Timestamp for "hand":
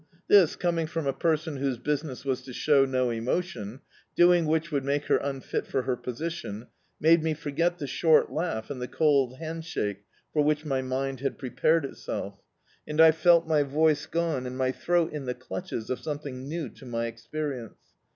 9.37-9.63